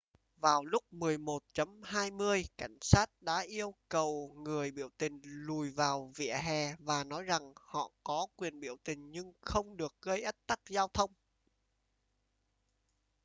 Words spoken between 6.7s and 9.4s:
và nói rằng họ có quyền biểu tình nhưng